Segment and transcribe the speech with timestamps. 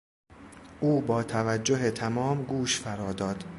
[0.81, 3.43] او با توجه تمام گوش فرا داد.